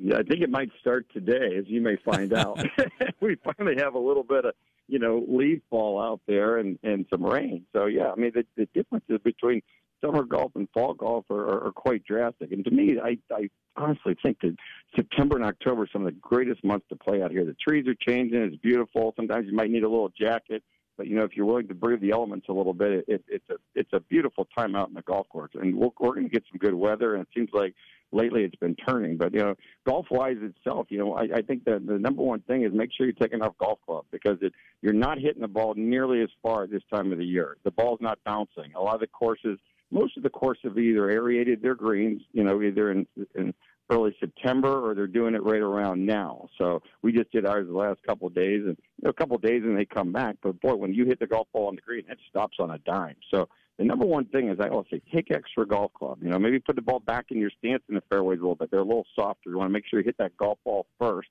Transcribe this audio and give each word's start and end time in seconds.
Yeah, 0.00 0.16
I 0.18 0.22
think 0.22 0.42
it 0.42 0.50
might 0.50 0.70
start 0.80 1.06
today, 1.12 1.56
as 1.58 1.64
you 1.66 1.80
may 1.80 1.96
find 1.96 2.32
out. 2.32 2.60
we 3.20 3.36
finally 3.36 3.76
have 3.82 3.94
a 3.94 3.98
little 3.98 4.22
bit 4.22 4.44
of, 4.44 4.54
you 4.86 4.98
know, 4.98 5.24
leaf 5.28 5.60
fall 5.68 6.00
out 6.00 6.20
there 6.26 6.58
and 6.58 6.78
and 6.82 7.04
some 7.10 7.24
rain. 7.24 7.66
So 7.74 7.86
yeah, 7.86 8.10
I 8.10 8.14
mean 8.14 8.32
the, 8.34 8.44
the 8.56 8.66
differences 8.74 9.18
between 9.24 9.60
summer 10.00 10.22
golf 10.22 10.52
and 10.54 10.68
fall 10.72 10.94
golf 10.94 11.24
are, 11.30 11.42
are, 11.42 11.66
are 11.66 11.72
quite 11.72 12.04
drastic. 12.04 12.52
And 12.52 12.64
to 12.64 12.70
me, 12.70 12.98
I 13.02 13.18
I 13.32 13.50
honestly 13.76 14.16
think 14.22 14.40
that 14.42 14.56
September 14.94 15.36
and 15.36 15.44
October 15.44 15.82
are 15.82 15.88
some 15.92 16.06
of 16.06 16.14
the 16.14 16.20
greatest 16.20 16.64
months 16.64 16.86
to 16.90 16.96
play 16.96 17.22
out 17.22 17.30
here. 17.30 17.44
The 17.44 17.56
trees 17.66 17.86
are 17.88 17.94
changing; 17.94 18.40
it's 18.40 18.56
beautiful. 18.56 19.12
Sometimes 19.16 19.46
you 19.46 19.54
might 19.54 19.70
need 19.70 19.84
a 19.84 19.88
little 19.88 20.12
jacket. 20.18 20.62
But 20.98 21.06
you 21.06 21.14
know, 21.14 21.22
if 21.22 21.36
you're 21.36 21.46
willing 21.46 21.68
to 21.68 21.74
brave 21.74 22.00
the 22.00 22.10
elements 22.10 22.48
a 22.48 22.52
little 22.52 22.74
bit, 22.74 23.04
it, 23.06 23.24
it's 23.28 23.48
a 23.48 23.54
it's 23.74 23.92
a 23.92 24.00
beautiful 24.00 24.46
time 24.56 24.74
out 24.74 24.88
in 24.88 24.94
the 24.94 25.02
golf 25.02 25.28
course, 25.28 25.52
and 25.54 25.74
we're, 25.74 25.88
we're 26.00 26.14
going 26.14 26.28
to 26.28 26.30
get 26.30 26.42
some 26.50 26.58
good 26.58 26.74
weather. 26.74 27.14
And 27.14 27.22
it 27.22 27.28
seems 27.32 27.50
like 27.52 27.74
lately 28.10 28.42
it's 28.42 28.56
been 28.56 28.74
turning. 28.74 29.16
But 29.16 29.32
you 29.32 29.38
know, 29.38 29.54
golf 29.86 30.06
wise 30.10 30.38
itself, 30.40 30.88
you 30.90 30.98
know, 30.98 31.14
I, 31.14 31.28
I 31.36 31.42
think 31.42 31.64
that 31.64 31.86
the 31.86 31.98
number 31.98 32.22
one 32.22 32.40
thing 32.40 32.64
is 32.64 32.72
make 32.74 32.90
sure 32.92 33.06
you 33.06 33.12
take 33.12 33.32
enough 33.32 33.56
golf 33.58 33.78
club 33.86 34.06
because 34.10 34.38
it, 34.42 34.52
you're 34.82 34.92
not 34.92 35.18
hitting 35.18 35.40
the 35.40 35.48
ball 35.48 35.74
nearly 35.76 36.20
as 36.20 36.30
far 36.42 36.64
at 36.64 36.70
this 36.70 36.82
time 36.92 37.12
of 37.12 37.18
the 37.18 37.24
year. 37.24 37.56
The 37.62 37.70
ball's 37.70 38.00
not 38.00 38.18
bouncing. 38.24 38.74
A 38.74 38.80
lot 38.80 38.94
of 38.94 39.00
the 39.00 39.06
courses, 39.06 39.58
most 39.92 40.16
of 40.16 40.24
the 40.24 40.30
courses 40.30 40.64
have 40.64 40.78
either 40.78 41.08
aerated 41.08 41.62
their 41.62 41.76
greens, 41.76 42.22
you 42.32 42.42
know, 42.42 42.60
either 42.60 42.90
in, 42.90 43.06
in 43.36 43.54
early 43.90 44.14
September 44.20 44.80
or 44.80 44.94
they're 44.94 45.06
doing 45.06 45.34
it 45.34 45.42
right 45.42 45.60
around 45.60 46.04
now. 46.04 46.48
So 46.58 46.82
we 47.02 47.12
just 47.12 47.30
did 47.32 47.46
ours 47.46 47.66
the 47.66 47.76
last 47.76 48.00
couple 48.06 48.26
of 48.26 48.34
days 48.34 48.62
and 48.66 48.76
you 48.96 49.04
know, 49.04 49.10
a 49.10 49.14
couple 49.14 49.36
of 49.36 49.42
days 49.42 49.62
and 49.64 49.76
they 49.76 49.84
come 49.84 50.12
back. 50.12 50.36
But 50.42 50.60
boy, 50.60 50.74
when 50.74 50.92
you 50.92 51.06
hit 51.06 51.20
the 51.20 51.26
golf 51.26 51.48
ball 51.52 51.68
on 51.68 51.76
the 51.76 51.80
green, 51.80 52.04
it 52.08 52.18
stops 52.28 52.58
on 52.60 52.70
a 52.70 52.78
dime. 52.78 53.16
So 53.32 53.48
the 53.78 53.84
number 53.84 54.04
one 54.04 54.26
thing 54.26 54.48
is 54.48 54.58
I 54.60 54.68
always 54.68 54.88
say 54.90 55.00
take 55.12 55.30
extra 55.30 55.66
golf 55.66 55.92
club. 55.94 56.18
You 56.22 56.30
know, 56.30 56.38
maybe 56.38 56.58
put 56.58 56.76
the 56.76 56.82
ball 56.82 57.00
back 57.00 57.26
in 57.30 57.38
your 57.38 57.50
stance 57.58 57.82
in 57.88 57.94
the 57.94 58.02
fairways 58.10 58.40
a 58.40 58.42
little 58.42 58.56
bit. 58.56 58.70
They're 58.70 58.80
a 58.80 58.84
little 58.84 59.06
softer. 59.14 59.50
You 59.50 59.58
want 59.58 59.68
to 59.68 59.72
make 59.72 59.84
sure 59.88 60.00
you 60.00 60.04
hit 60.04 60.18
that 60.18 60.36
golf 60.36 60.58
ball 60.64 60.86
first. 60.98 61.28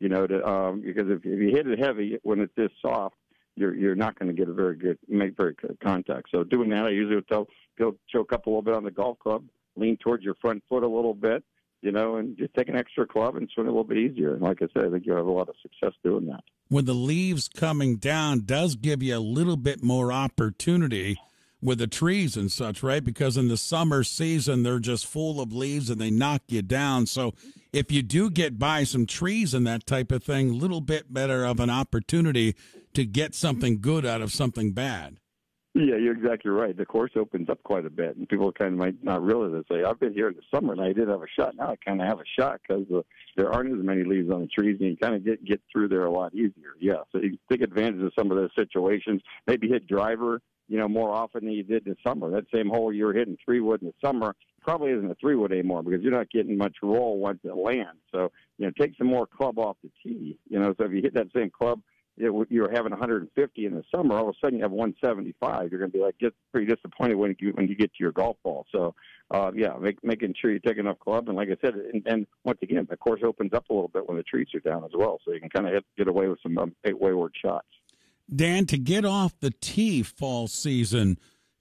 You 0.00 0.08
know, 0.08 0.26
to, 0.26 0.46
um, 0.46 0.82
because 0.82 1.08
if, 1.08 1.18
if 1.24 1.40
you 1.40 1.50
hit 1.50 1.68
it 1.68 1.78
heavy 1.78 2.18
when 2.22 2.40
it's 2.40 2.52
this 2.56 2.70
soft, 2.82 3.14
you're 3.56 3.74
you're 3.74 3.94
not 3.94 4.18
going 4.18 4.26
to 4.28 4.36
get 4.36 4.48
a 4.48 4.52
very 4.52 4.76
good 4.76 4.98
make 5.08 5.36
very 5.36 5.54
good 5.54 5.78
contact. 5.82 6.30
So 6.32 6.42
doing 6.42 6.68
that, 6.70 6.84
I 6.84 6.90
usually 6.90 7.14
would 7.14 7.28
tell 7.28 7.46
go 7.78 7.96
choke 8.08 8.32
up 8.32 8.46
a 8.46 8.50
little 8.50 8.62
bit 8.62 8.74
on 8.74 8.82
the 8.82 8.90
golf 8.90 9.18
club, 9.20 9.44
lean 9.76 9.96
towards 9.96 10.24
your 10.24 10.34
front 10.40 10.64
foot 10.68 10.82
a 10.82 10.88
little 10.88 11.14
bit, 11.14 11.44
you 11.84 11.92
know, 11.92 12.16
and 12.16 12.36
just 12.38 12.54
take 12.54 12.68
an 12.68 12.76
extra 12.76 13.06
club 13.06 13.36
and 13.36 13.48
swing 13.54 13.66
a 13.66 13.70
little 13.70 13.84
bit 13.84 13.98
easier. 13.98 14.32
And 14.32 14.42
like 14.42 14.62
I 14.62 14.66
said, 14.72 14.86
I 14.86 14.90
think 14.90 15.04
you'll 15.04 15.16
have 15.16 15.26
a 15.26 15.30
lot 15.30 15.48
of 15.48 15.54
success 15.60 15.92
doing 16.02 16.26
that. 16.26 16.42
When 16.68 16.86
the 16.86 16.94
leaves 16.94 17.48
coming 17.48 17.96
down, 17.96 18.40
does 18.46 18.74
give 18.74 19.02
you 19.02 19.16
a 19.16 19.18
little 19.18 19.58
bit 19.58 19.82
more 19.82 20.10
opportunity 20.10 21.18
with 21.60 21.78
the 21.78 21.86
trees 21.86 22.36
and 22.36 22.50
such, 22.50 22.82
right? 22.82 23.04
Because 23.04 23.36
in 23.36 23.48
the 23.48 23.56
summer 23.56 24.02
season, 24.02 24.62
they're 24.62 24.78
just 24.78 25.06
full 25.06 25.40
of 25.40 25.52
leaves 25.52 25.90
and 25.90 26.00
they 26.00 26.10
knock 26.10 26.42
you 26.48 26.62
down. 26.62 27.06
So 27.06 27.34
if 27.72 27.92
you 27.92 28.02
do 28.02 28.30
get 28.30 28.58
by 28.58 28.84
some 28.84 29.06
trees 29.06 29.52
and 29.52 29.66
that 29.66 29.86
type 29.86 30.10
of 30.10 30.22
thing, 30.22 30.50
a 30.50 30.54
little 30.54 30.80
bit 30.80 31.12
better 31.12 31.44
of 31.44 31.60
an 31.60 31.70
opportunity 31.70 32.54
to 32.94 33.04
get 33.04 33.34
something 33.34 33.80
good 33.80 34.06
out 34.06 34.22
of 34.22 34.32
something 34.32 34.72
bad. 34.72 35.18
Yeah, 35.76 35.96
you're 35.96 36.16
exactly 36.16 36.52
right. 36.52 36.76
The 36.76 36.86
course 36.86 37.10
opens 37.16 37.50
up 37.50 37.60
quite 37.64 37.84
a 37.84 37.90
bit, 37.90 38.16
and 38.16 38.28
people 38.28 38.52
kind 38.52 38.74
of 38.74 38.78
might 38.78 39.02
not 39.02 39.24
realize 39.24 39.52
it. 39.54 39.66
Say, 39.68 39.82
I've 39.82 39.98
been 39.98 40.12
here 40.12 40.28
in 40.28 40.36
the 40.36 40.42
summer, 40.54 40.72
and 40.72 40.80
I 40.80 40.92
did 40.92 41.08
have 41.08 41.20
a 41.20 41.26
shot. 41.36 41.56
Now 41.56 41.70
I 41.70 41.76
kind 41.84 42.00
of 42.00 42.06
have 42.06 42.20
a 42.20 42.40
shot 42.40 42.60
because 42.62 42.86
uh, 42.94 43.00
there 43.36 43.52
aren't 43.52 43.76
as 43.76 43.84
many 43.84 44.04
leaves 44.04 44.30
on 44.30 44.40
the 44.40 44.46
trees, 44.46 44.76
and 44.80 44.90
you 44.90 44.96
kind 44.96 45.16
of 45.16 45.24
get 45.24 45.44
get 45.44 45.60
through 45.72 45.88
there 45.88 46.04
a 46.04 46.10
lot 46.10 46.32
easier. 46.32 46.74
Yeah, 46.78 47.02
so 47.10 47.18
you 47.18 47.36
take 47.50 47.60
advantage 47.60 48.02
of 48.02 48.12
some 48.16 48.30
of 48.30 48.36
those 48.36 48.50
situations. 48.56 49.20
Maybe 49.48 49.68
hit 49.68 49.88
driver, 49.88 50.40
you 50.68 50.78
know, 50.78 50.86
more 50.86 51.10
often 51.10 51.44
than 51.44 51.54
you 51.54 51.64
did 51.64 51.88
in 51.88 51.94
the 51.94 52.08
summer. 52.08 52.30
That 52.30 52.44
same 52.54 52.68
hole 52.68 52.92
you 52.92 53.06
were 53.06 53.12
hitting 53.12 53.36
three 53.44 53.60
wood 53.60 53.82
in 53.82 53.88
the 53.88 54.06
summer 54.06 54.36
probably 54.62 54.92
isn't 54.92 55.10
a 55.10 55.14
three 55.16 55.34
wood 55.34 55.52
anymore 55.52 55.82
because 55.82 56.00
you're 56.02 56.12
not 56.12 56.30
getting 56.30 56.56
much 56.56 56.76
roll 56.82 57.18
once 57.18 57.40
it 57.44 57.54
lands. 57.54 58.00
So 58.12 58.30
you 58.58 58.66
know, 58.66 58.72
take 58.78 58.96
some 58.96 59.08
more 59.08 59.26
club 59.26 59.58
off 59.58 59.76
the 59.82 59.90
tee. 60.02 60.38
You 60.48 60.60
know, 60.60 60.72
so 60.78 60.84
if 60.84 60.92
you 60.92 61.02
hit 61.02 61.14
that 61.14 61.26
same 61.34 61.50
club 61.50 61.80
it, 62.16 62.46
you're 62.50 62.70
having 62.70 62.90
150 62.90 63.66
in 63.66 63.74
the 63.74 63.82
summer, 63.94 64.16
all 64.16 64.28
of 64.28 64.34
a 64.34 64.38
sudden 64.40 64.58
you 64.58 64.64
have 64.64 64.70
175. 64.70 65.70
You're 65.70 65.80
going 65.80 65.90
to 65.90 65.98
be 65.98 66.02
like 66.02 66.18
get 66.18 66.34
pretty 66.52 66.72
disappointed 66.72 67.14
when 67.16 67.34
you 67.40 67.50
when 67.52 67.66
you 67.68 67.74
get 67.74 67.92
to 67.94 67.98
your 68.00 68.12
golf 68.12 68.36
ball. 68.44 68.66
So, 68.70 68.94
uh, 69.30 69.50
yeah, 69.54 69.76
make, 69.80 70.02
making 70.04 70.34
sure 70.40 70.52
you 70.52 70.60
take 70.60 70.78
enough 70.78 70.98
club, 71.00 71.28
and 71.28 71.36
like 71.36 71.48
I 71.48 71.56
said, 71.60 71.74
and, 71.74 72.02
and 72.06 72.26
once 72.44 72.58
again, 72.62 72.86
the 72.88 72.96
course 72.96 73.20
opens 73.24 73.52
up 73.52 73.68
a 73.68 73.72
little 73.72 73.88
bit 73.88 74.06
when 74.06 74.16
the 74.16 74.22
trees 74.22 74.48
are 74.54 74.60
down 74.60 74.84
as 74.84 74.92
well, 74.94 75.18
so 75.24 75.32
you 75.32 75.40
can 75.40 75.50
kind 75.50 75.66
of 75.66 75.82
get 75.96 76.08
away 76.08 76.28
with 76.28 76.38
some 76.42 76.56
um, 76.58 76.74
wayward 76.84 77.32
shots. 77.42 77.66
Dan, 78.34 78.66
to 78.66 78.78
get 78.78 79.04
off 79.04 79.38
the 79.40 79.50
tee 79.50 80.02
fall 80.02 80.46
season, 80.46 81.18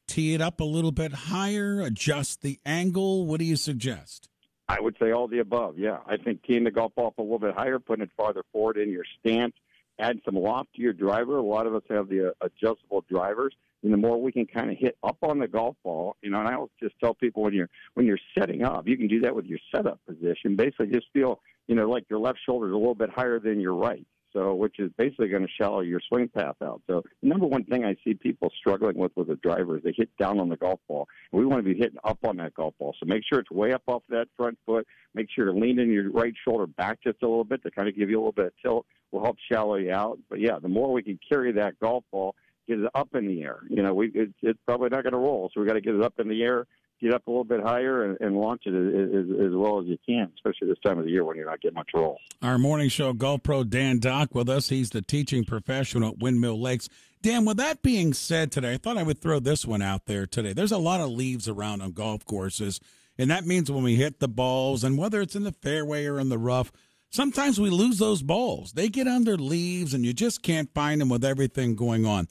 tee 0.08 0.34
it 0.34 0.42
up 0.42 0.60
a 0.60 0.66
little 0.66 0.92
bit 0.92 1.14
higher, 1.14 1.82
adjust 1.82 2.42
the 2.42 2.60
angle. 2.66 3.26
What 3.26 3.40
do 3.40 3.46
you 3.46 3.56
suggest? 3.56 4.30
I 4.70 4.80
would 4.80 4.96
say 5.00 5.12
all 5.12 5.28
the 5.28 5.40
above. 5.40 5.78
Yeah, 5.78 5.98
I 6.08 6.18
think 6.18 6.44
teeing 6.44 6.64
the 6.64 6.72
golf 6.72 6.96
ball 6.96 7.08
up 7.08 7.18
a 7.18 7.22
little 7.22 7.40
bit 7.40 7.54
higher, 7.54 7.80
putting 7.80 8.04
it 8.04 8.12
farther 8.16 8.44
forward 8.52 8.78
in 8.78 8.90
your 8.90 9.04
stance 9.20 9.54
add 10.00 10.20
some 10.26 10.36
loft 10.36 10.74
to 10.76 10.82
your 10.82 10.94
driver. 10.94 11.38
A 11.38 11.44
lot 11.44 11.68
of 11.68 11.76
us 11.76 11.84
have 11.90 12.10
the 12.10 12.30
uh, 12.30 12.32
adjustable 12.46 13.04
drivers, 13.10 13.54
and 13.84 13.94
the 13.94 13.98
more 13.98 14.22
we 14.22 14.32
can 14.32 14.46
kind 14.46 14.72
of 14.72 14.78
hit 14.78 14.98
up 15.04 15.18
on 15.22 15.40
the 15.40 15.48
golf 15.48 15.76
ball, 15.84 16.16
you 16.22 16.30
know. 16.30 16.40
And 16.40 16.48
I 16.48 16.56
always 16.56 16.72
just 16.82 16.96
tell 17.00 17.14
people 17.14 17.44
when 17.44 17.54
you're 17.54 17.70
when 17.94 18.06
you're 18.06 18.20
setting 18.38 18.64
up, 18.64 18.88
you 18.88 18.98
can 18.98 19.08
do 19.08 19.22
that 19.22 19.36
with 19.36 19.46
your 19.46 19.60
setup 19.74 20.00
position. 20.08 20.56
Basically, 20.56 20.88
just 20.88 21.08
feel 21.14 21.40
you 21.68 21.76
know 21.76 21.90
like 21.90 22.06
your 22.10 22.20
left 22.20 22.40
shoulder 22.46 22.68
is 22.68 22.74
a 22.74 22.78
little 22.78 22.96
bit 22.96 23.10
higher 23.10 23.40
than 23.40 23.60
your 23.60 23.76
right. 23.76 24.06
So, 24.34 24.56
which 24.56 24.80
is 24.80 24.92
basically 24.98 25.28
going 25.28 25.44
to 25.44 25.52
shallow 25.62 25.82
your 25.82 26.02
swing 26.08 26.28
path 26.28 26.56
out. 26.64 26.82
So, 26.88 27.04
the 27.22 27.30
number 27.30 27.46
one 27.46 27.64
thing 27.66 27.86
I 27.86 27.96
see 28.04 28.16
people 28.16 28.52
struggling 28.60 28.98
with 28.98 29.12
with 29.16 29.30
a 29.30 29.36
driver 29.36 29.78
is 29.78 29.84
they 29.84 29.94
hit 29.96 30.10
down 30.18 30.40
on 30.40 30.50
the 30.50 30.58
golf 30.58 30.80
ball. 30.88 31.08
We 31.32 31.46
want 31.46 31.64
to 31.64 31.74
be 31.74 31.78
hitting 31.78 32.00
up 32.04 32.18
on 32.24 32.38
that 32.38 32.56
golf 32.56 32.74
ball. 32.80 32.96
So, 33.00 33.06
make 33.06 33.24
sure 33.28 33.40
it's 33.40 33.52
way 33.52 33.74
up 33.74 33.84
off 33.88 34.04
that 34.10 34.28
front 34.36 34.58
foot. 34.66 34.88
Make 35.14 35.28
sure 35.30 35.46
you're 35.46 35.56
leaning 35.56 35.92
your 35.92 36.12
right 36.12 36.34
shoulder 36.44 36.66
back 36.66 37.00
just 37.04 37.22
a 37.22 37.28
little 37.28 37.44
bit 37.44 37.62
to 37.64 37.72
kind 37.72 37.88
of 37.88 37.96
give 37.96 38.10
you 38.10 38.18
a 38.18 38.22
little 38.22 38.32
bit 38.32 38.48
of 38.48 38.54
tilt 38.64 38.86
will 39.14 39.24
help 39.24 39.38
shallow 39.52 39.76
you 39.76 39.94
out. 39.94 40.20
But 40.30 40.40
yeah, 40.40 40.60
the 40.60 40.68
more 40.68 40.92
we 40.92 41.04
can 41.04 41.20
carry 41.30 41.52
that 41.54 41.80
golf 41.80 42.04
ball, 42.12 42.36
get 42.68 42.80
it 42.80 42.90
up 42.96 43.10
in 43.14 43.28
the 43.28 43.44
air. 43.44 43.60
You 43.70 43.84
know, 43.84 43.94
we 43.94 44.08
it, 44.14 44.32
it's 44.42 44.60
probably 44.66 44.90
not 44.90 45.04
going 45.04 45.14
to 45.14 45.20
roll, 45.20 45.50
so 45.54 45.62
we 45.62 45.68
got 45.68 45.74
to 45.74 45.82
get 45.82 45.96
it 45.96 46.04
up 46.04 46.20
in 46.20 46.28
the 46.28 46.42
air, 46.44 46.66
get 47.04 47.14
up 47.14 47.28
a 47.28 47.30
little 47.30 47.44
bit 47.44 47.62
higher, 47.62 48.06
and, 48.06 48.18
and 48.22 48.38
launch 48.38 48.64
it 48.66 48.74
as, 48.74 49.10
as, 49.10 49.48
as, 49.48 49.54
well 49.54 49.80
as 49.80 49.88
you 49.88 49.98
can, 50.06 50.32
especially 50.36 50.68
this 50.68 50.80
time 50.86 50.98
of 50.98 51.06
the 51.06 51.12
year 51.12 51.24
when 51.24 51.36
you're 51.36 51.46
not 51.46 51.62
getting 51.62 51.76
much 51.76 51.90
roll. 51.94 52.18
Our 52.42 52.58
morning 52.58 52.90
show 52.90 53.14
golf 53.14 53.44
pro 53.44 53.64
Dan 53.64 54.00
Dauk 54.00 54.34
with 54.34 54.50
us. 54.50 54.70
He's 54.70 54.90
the 54.90 55.02
teaching 55.02 55.44
professional 55.44 56.10
at 56.10 56.20
Windmill 56.20 56.60
Lakes. 56.60 56.90
Dan, 57.22 57.46
with 57.46 57.58
that 57.58 57.82
being 57.82 58.14
said 58.14 58.52
today, 58.52 58.74
I 58.74 58.78
thought 58.78 58.98
I 58.98 59.04
would 59.04 59.22
throw 59.22 59.40
this 59.40 59.66
one 59.66 59.82
out 59.82 60.06
there 60.06 60.26
today. 60.26 60.54
There's 60.54 60.72
a 60.72 60.78
lot 60.78 61.02
of 61.02 61.10
leaves 61.10 61.48
around 61.48 61.82
on 61.82 61.92
golf 61.92 62.26
courses, 62.26 62.80
and 63.18 63.30
that 63.30 63.46
means 63.46 63.72
when 63.72 63.84
we 63.84 63.96
hit 63.96 64.20
the 64.20 64.28
balls, 64.28 64.84
and 64.84 64.98
whether 64.98 65.22
it's 65.22 65.36
in 65.36 65.44
the 65.44 65.52
fairway 65.52 66.06
or 66.06 66.20
in 66.20 66.30
the 66.30 66.38
rough 66.38 66.72
sometimes 67.14 67.60
we 67.60 67.70
lose 67.70 68.00
those 68.00 68.24
balls. 68.24 68.74
They 68.74 68.90
get 68.90 69.08
under 69.08 69.38
leaves 69.38 69.94
and 69.94 70.04
you 70.04 70.14
just 70.14 70.42
can't 70.42 70.74
find 70.74 71.00
them 71.00 71.10
with 71.10 71.24
everything 71.24 71.76
going 71.76 72.06
on. 72.06 72.28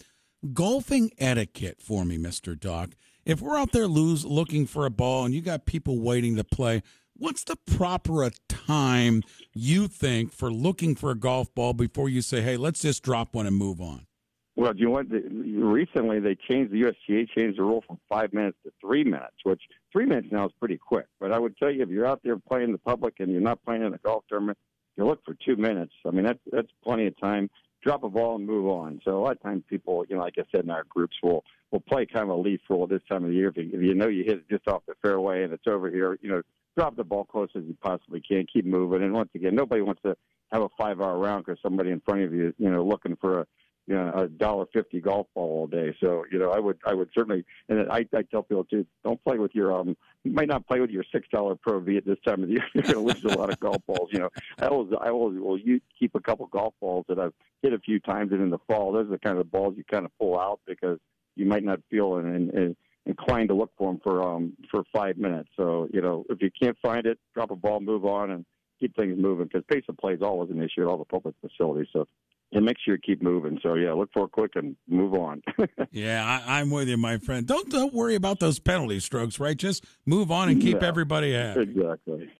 Golfing 0.53 1.13
etiquette 1.19 1.81
for 1.81 2.05
me, 2.05 2.19
Mr. 2.19 2.59
Dauk. 2.59 2.95
If 3.25 3.41
we're 3.41 3.57
out 3.57 3.73
there 3.73 3.87
lose, 3.87 4.25
looking 4.25 4.67
for 4.67 4.85
a 4.85 4.91
ball 4.91 5.25
and 5.25 5.35
you 5.35 5.41
got 5.41 5.65
people 5.65 6.01
waiting 6.01 6.37
to 6.37 6.45
play, 6.45 6.83
what's 7.17 7.45
the 7.45 7.57
proper 7.57 8.29
time 8.49 9.23
you 9.55 9.87
think 9.87 10.33
for 10.33 10.51
looking 10.51 10.97
for 10.97 11.11
a 11.11 11.15
golf 11.15 11.55
ball 11.55 11.73
before 11.73 12.09
you 12.09 12.21
say, 12.21 12.43
hey, 12.43 12.57
let's 12.57 12.83
just 12.83 13.03
drop 13.03 13.35
one 13.35 13.47
and 13.47 13.57
move 13.57 13.81
on? 13.81 14.07
Well, 14.55 14.73
do 14.73 14.81
you 14.81 14.87
know 14.87 14.91
what? 14.91 15.07
Recently, 15.11 16.21
they 16.21 16.35
changed 16.35 16.73
the 16.73 16.83
USGA 16.83 17.27
changed 17.31 17.59
the 17.59 17.63
rule 17.63 17.83
from 17.87 17.99
five 18.09 18.33
minutes 18.35 18.59
to 18.65 18.73
three 18.81 19.03
minutes, 19.03 19.37
which 19.45 19.63
three 19.91 20.05
minutes 20.05 20.29
now 20.31 20.47
is 20.47 20.53
pretty 20.59 20.77
quick. 20.77 21.07
But 21.21 21.33
I 21.33 21.39
would 21.39 21.57
tell 21.57 21.71
you, 21.71 21.83
if 21.83 21.89
you're 21.89 22.07
out 22.07 22.21
there 22.23 22.37
playing 22.37 22.73
the 22.73 22.79
public 22.79 23.15
and 23.21 23.33
you're 23.33 23.41
not 23.41 23.65
playing 23.65 23.83
in 23.83 23.95
a 23.95 23.99
golf 23.99 24.25
tournament, 24.29 24.59
you 24.97 25.07
look 25.07 25.25
for 25.25 25.35
two 25.47 25.57
minutes. 25.57 25.95
I 26.07 26.11
mean, 26.11 26.25
that's 26.25 26.41
that's 26.51 26.69
plenty 26.85 27.07
of 27.07 27.19
time. 27.19 27.49
Drop 27.83 28.05
a 28.05 28.09
ball 28.09 28.37
and 28.37 28.47
move 28.47 28.67
on. 28.67 29.01
So 29.05 29.19
a 29.19 29.21
lot 29.21 29.33
of 29.33 29.43
times 29.43 29.65
people, 29.69 30.05
you 30.09 30.17
know, 30.17 30.23
like 30.23 30.35
I 30.39 30.43
said 30.53 30.65
in 30.65 30.71
our 30.71 30.85
groups, 30.85 31.17
will 31.23 31.45
will 31.71 31.81
play 31.81 32.07
kind 32.07 32.25
of 32.25 32.37
a 32.37 32.41
leaf 32.41 32.61
rule 32.69 32.87
this 32.87 33.01
time 33.09 33.25
of 33.25 33.31
the 33.31 33.37
year. 33.37 33.49
If 33.49 33.57
you, 33.57 33.71
if 33.73 33.83
you 33.83 33.95
know 33.95 34.09
you 34.09 34.25
hit 34.25 34.39
it 34.39 34.49
just 34.49 34.69
off 34.69 34.83
the 34.87 34.95
fairway 35.03 35.43
and 35.43 35.53
it's 35.53 35.67
over 35.67 35.91
here, 35.91 36.19
you 36.23 36.29
know, 36.29 36.43
drop 36.77 36.97
the 36.97 37.05
ball 37.05 37.25
close 37.25 37.49
as 37.57 37.65
you 37.65 37.77
possibly 37.83 38.21
can. 38.21 38.47
Keep 38.53 38.67
moving. 38.67 39.03
And 39.03 39.13
once 39.13 39.31
again, 39.35 39.55
nobody 39.55 39.83
wants 39.83 40.03
to 40.03 40.17
have 40.53 40.63
a 40.63 40.69
five 40.79 41.01
hour 41.01 41.19
round 41.19 41.45
because 41.45 41.61
somebody 41.63 41.91
in 41.91 42.01
front 42.01 42.23
of 42.23 42.33
you, 42.33 42.55
you 42.59 42.71
know, 42.71 42.85
looking 42.85 43.17
for 43.17 43.41
a 43.41 43.47
you 43.87 43.95
know 43.95 44.13
a 44.15 44.29
dollar 44.29 44.67
fifty 44.73 45.01
golf 45.01 45.27
ball 45.35 45.61
all 45.61 45.67
day. 45.67 45.95
So 46.01 46.25
you 46.31 46.39
know 46.39 46.51
I 46.51 46.59
would 46.59 46.79
I 46.87 46.95
would 46.95 47.11
certainly 47.15 47.45
and 47.69 47.91
I 47.91 48.07
I 48.15 48.23
tell 48.23 48.43
people 48.43 48.65
too 48.65 48.87
don't 49.05 49.23
play 49.25 49.39
with 49.39 49.55
your 49.55 49.73
um 49.73 49.97
you 50.25 50.33
might 50.33 50.49
not 50.49 50.67
play 50.67 50.81
with 50.81 50.91
your 50.91 51.05
six 51.13 51.29
dollar 51.33 51.55
Pro 51.57 51.81
V 51.81 51.97
at 51.97 52.07
this 52.07 52.19
time 52.27 52.43
of 52.43 52.49
the 52.49 52.55
year. 52.55 52.65
You're 52.75 52.85
going 52.85 52.95
to 52.95 53.01
lose 53.01 53.25
a 53.25 53.39
lot 53.39 53.51
of 53.51 53.59
golf 53.61 53.85
balls. 53.87 54.11
You 54.13 54.21
know 54.21 54.31
I 54.61 54.67
always 54.67 54.93
I 55.01 55.11
always 55.11 55.39
will 55.39 55.59
you 55.59 55.81
keep 55.99 56.15
a 56.15 56.21
couple 56.21 56.47
golf 56.47 56.75
balls 56.81 57.05
that 57.09 57.19
I've 57.19 57.35
hit 57.63 57.73
a 57.73 57.79
few 57.79 57.99
times 58.01 58.33
and 58.33 58.41
in 58.41 58.51
the 58.51 58.59
fall. 58.69 58.93
Those 58.93 59.07
are 59.07 59.11
the 59.11 59.19
kind 59.19 59.39
of 59.39 59.51
balls 59.51 59.75
you 59.77 59.85
kind 59.91 60.05
of 60.05 60.13
pull 60.19 60.39
out 60.39 60.61
because 60.67 60.99
you 61.37 61.47
might 61.47 61.65
not 61.65 61.81
feel 61.91 62.17
and. 62.17 62.51
and 62.51 62.77
inclined 63.05 63.49
to 63.49 63.55
look 63.57 63.73
for 63.77 63.91
them 63.91 64.01
for 64.01 64.23
um 64.23 64.53
for 64.71 64.85
five 64.95 65.17
minutes. 65.17 65.49
So 65.57 65.89
you 65.93 66.01
know 66.01 66.25
if 66.31 66.41
you 66.41 66.53
can't 66.63 66.77
find 66.81 67.05
it, 67.05 67.19
drop 67.35 67.51
a 67.51 67.57
ball, 67.57 67.81
move 67.81 68.05
on, 68.05 68.31
and 68.31 68.47
keep 68.79 68.95
things 68.95 69.17
moving 69.19 69.47
because 69.47 69.65
pace 69.69 69.83
of 69.89 69.97
play 69.97 70.13
is 70.15 70.23
always 70.23 70.51
an 70.51 70.63
issue 70.63 70.83
at 70.83 70.87
all 70.87 70.99
the 70.99 71.05
public 71.05 71.35
facilities. 71.41 71.89
So 71.93 72.07
it 72.53 72.63
makes 72.63 72.83
sure 72.83 72.95
you 72.95 73.01
keep 73.01 73.23
moving. 73.23 73.59
So 73.63 73.75
yeah, 73.75 73.93
look 73.93 74.11
for 74.13 74.25
it 74.25 74.33
quick 74.33 74.53
and 74.57 74.77
move 74.87 75.15
on. 75.15 75.43
yeah, 75.91 76.41
I, 76.47 76.61
am 76.61 76.71
with 76.71 76.89
you, 76.89 76.99
my 76.99 77.19
friend. 77.19 77.47
Don't 77.47 77.69
don't 77.71 77.95
worry 77.95 78.15
about 78.15 78.41
those 78.41 78.59
penalty 78.59 79.01
strokes, 79.01 79.41
right? 79.41 79.57
Just 79.57 79.85
move 80.05 80.31
on 80.31 80.51
and 80.51 80.61
keep 80.61 80.83
yeah, 80.83 80.89
everybody 80.89 81.33
happy. 81.33 81.63
Exactly. 81.63 82.31